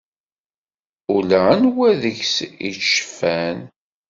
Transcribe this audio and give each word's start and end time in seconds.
Ula 1.15 1.39
anwa 1.53 1.89
deg-s 2.01 2.35
ittceffan. 2.69 3.59